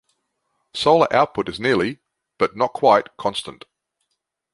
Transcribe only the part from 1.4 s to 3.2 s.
is nearly, but not quite,